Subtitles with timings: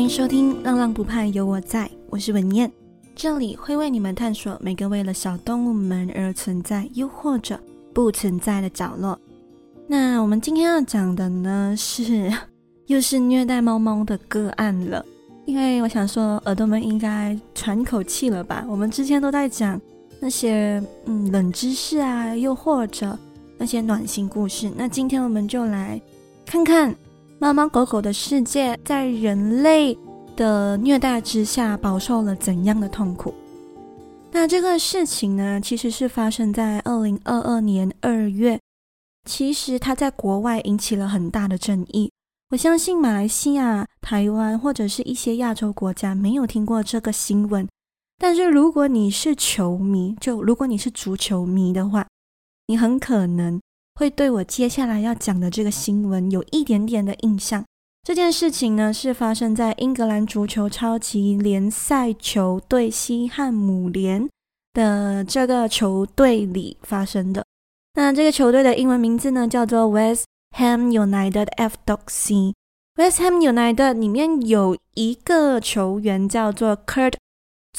[0.00, 2.72] 欢迎收听《浪浪不怕有我在》，我是文燕，
[3.14, 7.60] 这里会为你们探索每个为了小动物们而存在，又或者
[7.92, 9.20] 不存在的角落。
[9.86, 12.32] 那我们今天要讲的呢，是
[12.88, 15.04] 又是虐待猫猫的个案了。
[15.44, 18.64] 因为我想说，耳朵们应该喘口气了吧？
[18.70, 19.78] 我们之前都在讲
[20.18, 23.18] 那些嗯冷知识啊，又或者
[23.58, 24.72] 那些暖心故事。
[24.74, 26.00] 那今天我们就来
[26.46, 26.96] 看看。
[27.42, 29.96] 猫猫狗狗的世界在人类
[30.36, 33.34] 的虐待之下，饱受了怎样的痛苦？
[34.30, 38.60] 那这个事情呢，其实是发生在二零二二年二月。
[39.24, 42.12] 其实它在国外引起了很大的争议。
[42.50, 47.66] 我相信马来西亚、台湾或者是一些亚洲国家没有听过这个新闻。
[48.18, 52.06] 但是如果你是球迷，就如果你是足球迷的话，
[52.66, 53.58] 你很可能。
[54.00, 57.62] 会对我接下来要讲的这个新闻有一点点的印象。
[58.02, 64.26] 这件事情呢，是发生在英格兰足球超级联赛球队西汉姆联
[64.72, 67.44] 的这个球队里发生的。
[67.92, 70.24] 那这个球队的英文名字呢，叫做 West
[70.56, 72.54] Ham United FDOC。
[72.96, 77.16] West Ham United 里面有一个球员叫做 Kurt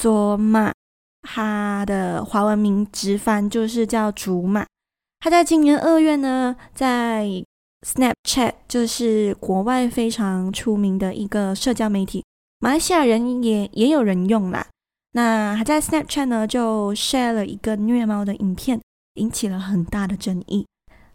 [0.00, 0.70] Zouma，
[1.22, 4.64] 他的华文名直翻就是叫祖马。
[5.24, 7.28] 他在今年二月呢，在
[7.86, 12.24] Snapchat，就是国外非常出名的一个社交媒体，
[12.58, 14.66] 马来西亚人也也有人用啦。
[15.12, 18.80] 那他在 Snapchat 呢，就 share 了一个虐猫的影片，
[19.14, 20.66] 引起了很大的争议。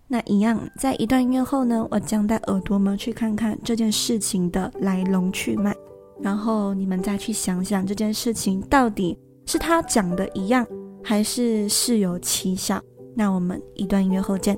[0.08, 5.76] 那一样，在一段音乐后呢，我将带耳朵们去看看这件事情的来龙去脉，
[6.22, 10.66] 然后你们再去想想这件事情到底是他讲的一样，
[11.04, 12.82] 还是事有蹊跷。
[13.20, 14.56] 那我们一段音乐后见。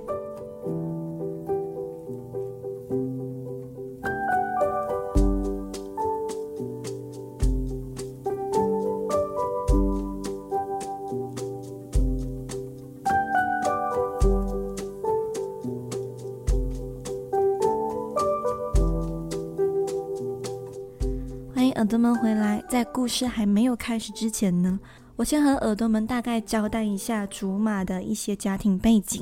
[21.56, 24.78] 欢迎耳朵们回来，在故事还没有开始之前呢，
[25.20, 29.22] 我先和耳朵们大概交代一下祖玛的一些家庭背景。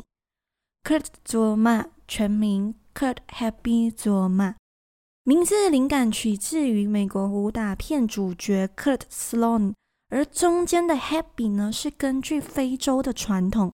[0.83, 4.53] Kurt 卓玛全名 Kurt Happy Zouma，
[5.23, 9.73] 名字灵感取自于美国武打片主角 Kurt Sloan，
[10.09, 13.73] 而中间的 Happy 呢是根据非洲的传统，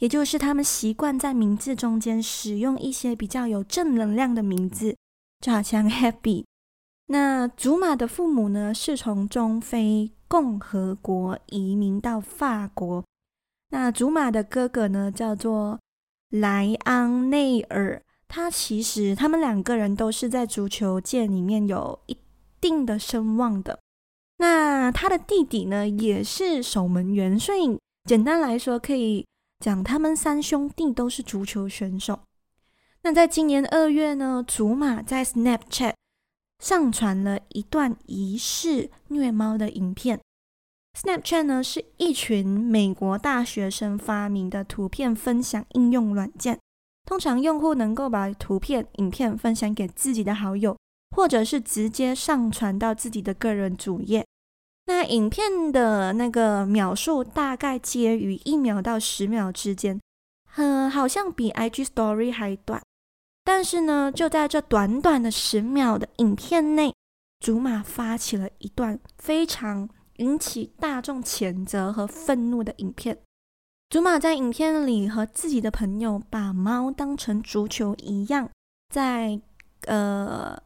[0.00, 4.94] 也就是他们习惯在名字中间使用一些比较有正能量的名字，
[5.40, 6.44] 就好像 Happy。
[7.06, 13.04] 那祖玛的父母呢是从中非共和国移民到法国。
[13.70, 15.78] 那祖玛的哥哥呢，叫做
[16.30, 18.02] 莱昂内尔。
[18.26, 22.16] 他其实他们两个人都是在足球界里面有一
[22.60, 23.78] 定的声望的。
[24.38, 27.38] 那他的弟弟呢，也是守门员。
[27.38, 27.78] 所以
[28.08, 29.24] 简单来说，可以
[29.60, 32.18] 讲他们三兄弟都是足球选手。
[33.02, 35.94] 那在今年二月呢，祖玛在 Snapchat
[36.58, 40.20] 上传了一段疑似虐猫的影片。
[40.98, 46.58] Snapchat 呢，是一群美国大学生发明的图片分享应用软件。
[47.04, 50.76] 通常用户能够把图片、影片分享给自己的好友，
[51.14, 54.24] 或者是直接上传到自己的个人主页。
[54.86, 60.00] 那影片的那个秒数大概介于一秒到十秒之间，
[60.56, 62.80] 呃，好像比 IG Story 还短。
[63.44, 66.94] 但是呢，就在这短短的十秒的影片内，
[67.40, 73.18] 祖玛发起了一段非常引起大众谴责和愤怒的影片。
[73.90, 78.48] 祖玛在影片里和自己的朋友把猫当成足球一样，
[78.88, 79.38] 在
[79.86, 80.56] 呃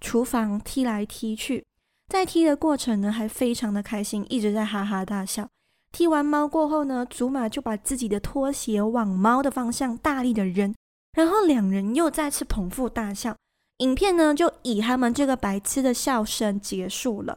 [0.00, 1.64] 厨房踢来踢去，
[2.08, 5.48] 在踢的过程呢，还非常的开心，一直在哈哈大笑。
[5.90, 10.72] 踢完猫过后呢，祖玛就把自己的拖鞋往猫的方向大力的扔，
[11.18, 13.34] 然后两人又再次捧腹大笑。
[13.78, 17.36] 影片呢，就以他们这个白痴的笑声结束了。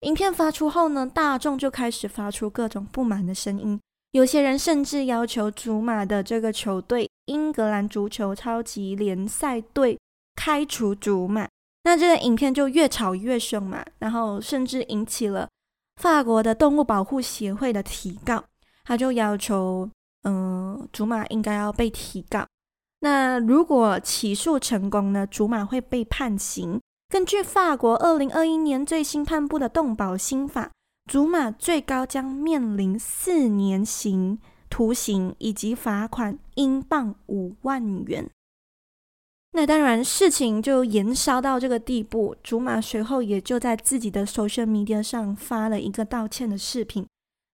[0.00, 3.78] 影片发出后呢，大众就开始发出各种不满的声音，
[4.12, 9.98] 有些人甚至要求祖玛的这个球队英格兰足球超级联赛队
[10.34, 11.46] 开除祖玛。
[11.82, 15.46] 那这个影片就越吵越凶嘛，然后甚至引起了
[16.00, 18.42] 法国的动物保护协会的提告，
[18.84, 19.90] 他就要求，
[20.22, 22.46] 嗯、祖玛应该要被提告。
[23.04, 26.80] 那如果起诉成功呢，祖玛会被判刑。
[27.10, 30.72] 根据法国二零二一年最新颁布的动保新法，
[31.04, 34.38] 祖玛最高将面临四年刑
[34.70, 38.30] 徒刑以及罚款英镑五万元。
[39.52, 47.06] 那当然，事情就延烧到这个地步，祖马随后也就在自己的 social media 上发了一个道歉的视频。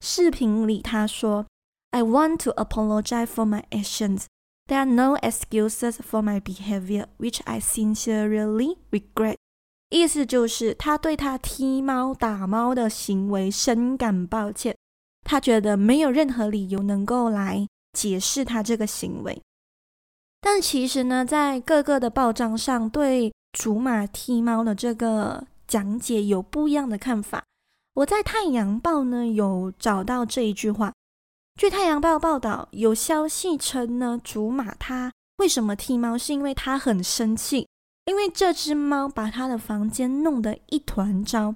[0.01, 1.47] 视频里他说
[1.89, 4.25] ：“I want to apologize for my actions.
[4.69, 9.37] There are no excuses for my behavior, which I sincerely regret.”
[9.89, 14.77] 意思就是他对他踢猫打猫的行为深感抱歉，
[15.23, 19.41] 他觉得没有任何理由能够来解释他这个行为。
[20.39, 27.43] 但其实呢，在各个的报章上对竹马踢猫的这个讲解有不一样的看法。
[27.95, 30.93] 我在《太阳报》呢有找到这一句话。
[31.59, 37.67] 据《太阳报》报道，有消息称呢，竹马他为什么踢猫，是因为他很生气，
[38.05, 41.53] 因为这只猫把他的房间弄得一团糟。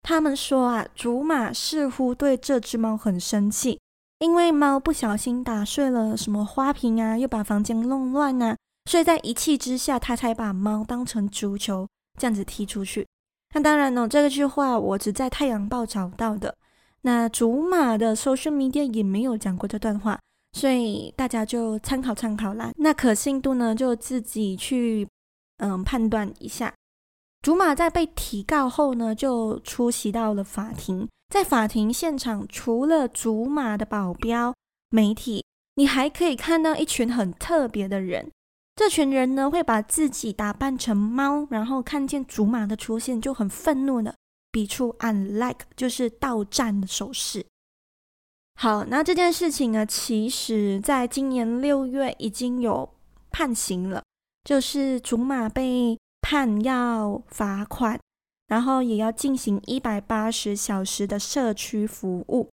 [0.00, 3.78] 他们说啊，竹马似乎对这只猫很生气。
[4.20, 8.56] 因为猫不小心打碎了什么花瓶啊，又把房间弄乱啊，
[8.90, 11.86] 所以在一气之下，他才把猫当成足球
[12.18, 13.06] 这样子踢出去。
[13.54, 16.54] 那当然呢，这个句话我只在《太阳报》找到的。
[17.02, 20.18] 那竹马的 social media 也没有讲过这段话，
[20.52, 22.72] 所以大家就参考参考啦。
[22.76, 25.06] 那可信度呢，就自己去
[25.58, 26.72] 嗯判断一下。
[27.42, 31.08] 竹马在被提告后呢，就出席到了法庭。
[31.28, 34.54] 在法庭现场，除了竹马的保镖、
[34.90, 35.44] 媒体，
[35.74, 38.30] 你还可以看到一群很特别的人。
[38.76, 44.14] 这群人呢，会把自己打扮成猫，然后看见竹马的出现，就很愤怒的
[44.52, 47.44] 比出 unlike，就是到站的手势。
[48.54, 52.88] 好，那这件事情呢，其实在今年六月已经有
[53.30, 54.04] 判刑了，
[54.44, 57.98] 就是竹马被判要罚款。
[58.48, 62.50] 然后也要进行一百八十小时的社区服务。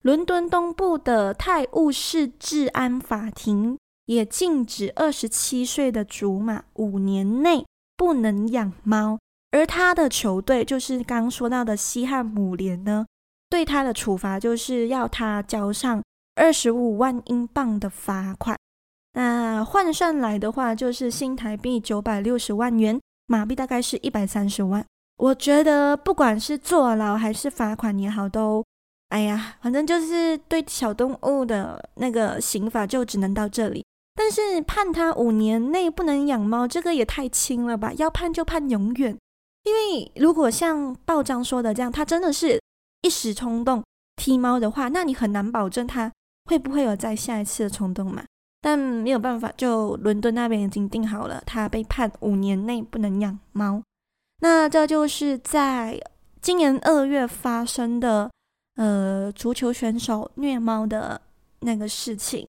[0.00, 3.76] 伦敦东部的泰晤士治安法庭
[4.06, 9.18] 也禁止二十七岁的竹马五年内不能养猫，
[9.50, 13.06] 而他的球队就是刚说到的西汉姆联呢，
[13.48, 16.02] 对他的处罚就是要他交上
[16.34, 18.56] 二十五万英镑的罚款。
[19.14, 24.84] 那换算来的话，就是新台币九百六十万元，马币大概是一百三十万。
[25.16, 28.62] 我觉得不管是坐牢还是罚款也好，都，
[29.08, 33.84] 哎呀，反正就是对小动物的那个刑法就只能到这里。
[34.14, 37.92] 但是判他五年内不能养猫，这个也太轻了吧？
[37.94, 39.16] 要判就判永远。
[39.68, 42.58] 因为如果像报章说的这样，他真的是
[43.02, 43.84] 一时冲动
[44.16, 46.10] 踢猫的话，那你很难保证他
[46.46, 48.24] 会不会有再下一次的冲动嘛。
[48.62, 53.82] 但没有办法，就伦敦那边已经定好了，他被判五年内不能养猫。
[54.40, 56.00] 那这就是在
[56.40, 58.30] 今年二月发生的，
[58.76, 61.20] 呃，足球选手虐猫的
[61.60, 62.48] 那个事情。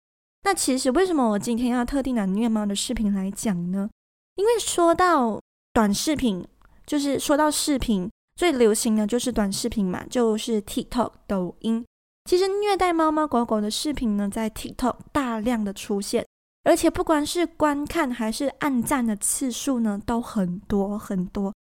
[0.45, 3.91] 那其实为什么我今天要特地拿虐猫的视频来讲呢？
[4.37, 5.39] 因为说到
[5.75, 6.47] 短视频，
[6.91, 11.87] 就是说到视频最流行的就是短视频嘛，就是 TikTok、抖音。
[12.25, 16.27] 其实虐待猫猫狗狗的视频呢，在 TikTok 大量的出现，
[16.65, 21.55] 而且不管是观看还是按赞的次数呢，都很多很多。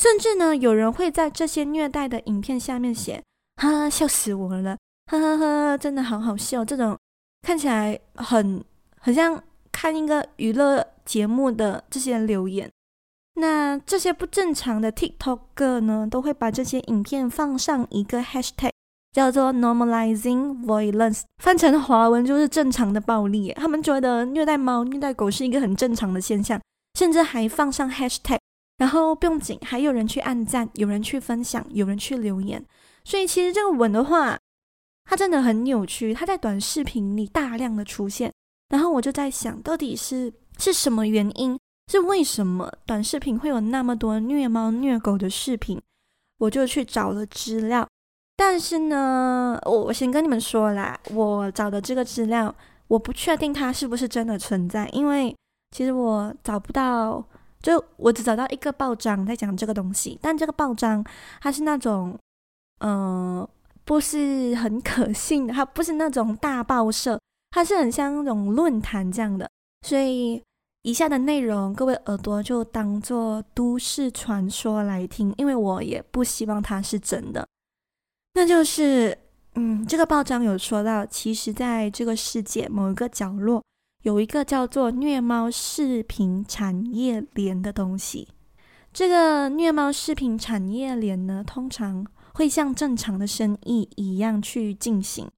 [0.00, 3.20] 甚至呢，有人会在这些虐待的影片下面写
[3.60, 4.78] ：“哈哈，笑死我了，
[5.10, 6.96] 哈哈哈，真的好好笑。”这种
[7.42, 8.64] 看起来很
[9.00, 9.42] 很像
[9.72, 12.70] 看一个娱乐节目的这些留言，
[13.38, 18.70] 那这些不正常的 TikTok 哥呢，都会把这些影片放上一个 hashtag，
[19.12, 23.52] 叫做 “normalizing violence”，翻成华文就是“正常的暴力”。
[23.56, 26.60] 他们觉得虐待猫、虐待狗是一个很正常的现象，
[26.98, 28.38] 甚至还放上 hashtag。
[28.78, 32.64] 然后不用紧，还有人去按赞，有人去分享，有人去留言，
[33.02, 34.38] 所以其实这个文的话，
[35.04, 38.32] 它真的很扭曲，它在短视频里大量的出现。
[38.68, 41.58] 然后我就在想，到底是是什么原因？
[41.88, 45.80] 是为什么短视频会有那么多虐猫虐狗的视频？
[46.38, 47.88] 我就去找了资料，
[48.36, 52.54] 但是呢，我我先跟你们说啦，我找的这个资料，
[52.86, 55.34] 我不确定它是不是真的存在，因为
[55.70, 57.24] 其实我找不到。
[57.60, 61.04] 就我只找到一个报章在讲这个东西，但这个报章
[61.40, 62.16] 它是那种，
[62.78, 63.46] 嗯、
[63.84, 67.18] 不是很可信，它不是那种大报社，
[67.50, 69.50] 它是很像那种论坛这样的。
[69.84, 70.40] 所以
[70.88, 77.46] 以下的内容，各位耳朵就当做都市传说来听，因为我也不希望它是真的。
[78.32, 79.18] 那就是，
[79.56, 83.62] 嗯，这个报章有说到，其实在这个世界某一个角落。
[84.02, 88.26] 有一个叫做虐猫视频产业链的东西，
[88.90, 95.28] 这个虐猫视频产业链呢，通常会像正常的生意一样去进行。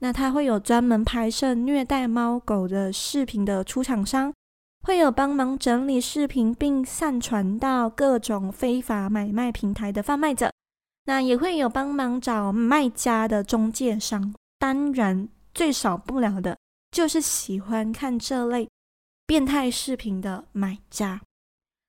[0.00, 4.32] 那它会有专门拍摄虐待猫狗的视频的出厂商，
[4.82, 10.50] 会有帮忙整理视频并上传到各种非法买卖平台的贩卖者，
[11.04, 14.34] 那也会有帮忙找卖家的中介商。
[14.58, 16.56] 当然，最少不了的
[16.90, 18.68] 就是喜欢看这类
[19.26, 21.20] 变态视频的买家。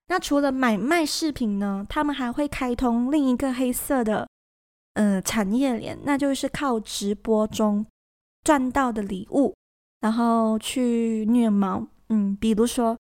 [0.07, 4.27] 那除了买卖视频呢，他们还会开通另一个黑色的
[4.95, 7.85] 呃产业链，那就是靠直播中
[8.43, 9.55] 赚到的礼物，
[10.01, 11.87] 然后去虐猫。
[12.11, 12.97] 嗯，比如说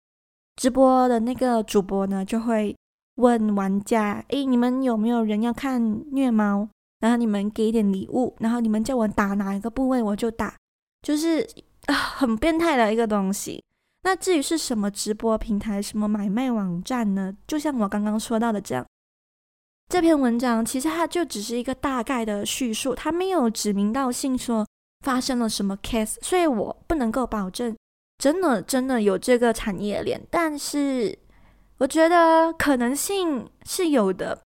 [0.57, 2.75] 直播的那个主播呢，就会
[3.15, 6.67] 问玩家：“诶，你们有没有人要看虐猫？
[6.99, 10.53] 然后你们给点礼物，然后你们叫我打哪一个部位，我就打，
[11.01, 11.47] 就是
[11.85, 13.63] 啊，很变态的一个东西。
[14.03, 17.33] 那至于是什么直播平台、什么买卖网站呢？
[17.47, 18.85] 就像我刚刚说到的这样，
[19.87, 24.67] 这篇文章其实它就只是一个大概的叙述，它没有指名道姓说
[25.05, 27.73] 发生了什么 case，所以我不能够保证。”
[28.17, 31.15] 真的真的有这个产业链，但是
[31.77, 34.41] 我觉得可能性是有的，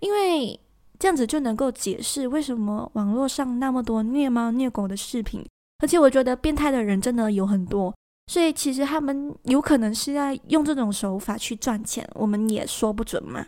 [0.00, 0.58] 因为
[0.98, 5.44] 这样子就能够解释为什么网络上那么多虐猫虐狗的视频，
[5.80, 7.94] 而且我觉得变态的人真的有很多，
[8.28, 13.46] 所以其实他们有可能是在用这种手法去赚钱，我们也说不准嘛。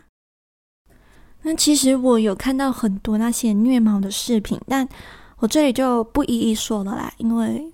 [1.41, 4.87] 那其实我有看到很多那些虐猫的视频，但
[5.39, 7.72] 我这里就不一一说了啦，因为。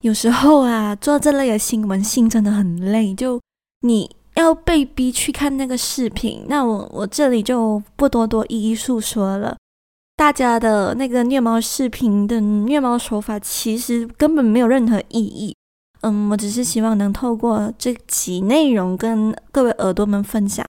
[0.00, 3.40] 有时候啊，做这类的新闻性真的很累，就
[3.80, 6.44] 你要被逼去看那个视频。
[6.48, 9.56] 那我我这里就不多多一一诉说了。
[10.16, 15.54] 大家的那个虐猫视频的虐猫手法，其实根本没有任何意义。
[16.02, 20.64] 嗯，我只是希望能透过这集内容跟各位耳朵们分享，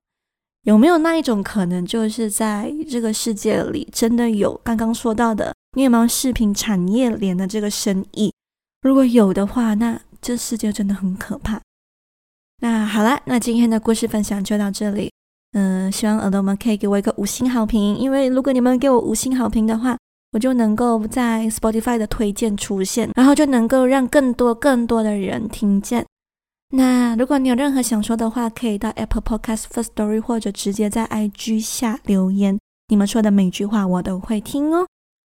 [0.63, 8.33] 有没有那一种可能，就是在这个世界里真的有刚刚说到的虐猫视频产业链的这个生意。
[8.81, 11.59] 如果有的话，那这世界真的很可怕。
[12.62, 15.12] 那好了，那今天的故事分享就到这里。
[15.53, 19.98] 嗯、希望耳朵们可以给我一个五星好评，因为如果你们给我五星好评的话，
[20.31, 26.05] 我就能够在 Spotify 的推荐出现，然后就能够让更多更多的人听见。
[26.69, 32.59] 那如果你有任何想说的话，可以到 Apple Podcast Firstory 或者直接在 IG 下留言，
[32.89, 34.86] 你们说的每句话我都会听哦。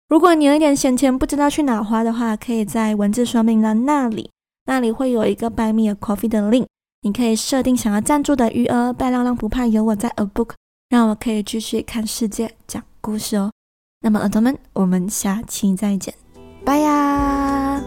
[0.07, 4.29] 如果你有一点闲钱不知道去哪花的话，可以在文字说明栏那里，
[4.65, 6.67] 那里会有一个 Buy Me a Coffee 的 link，
[7.01, 8.93] 你可以设定想要赞助的余额。
[8.93, 10.51] 拜浪浪不怕有我在，A Book，
[10.89, 13.51] 让我可以继续看世界、讲故事哦。
[14.01, 16.13] 那么耳朵们，我们下期再见，
[16.63, 17.81] 拜呀。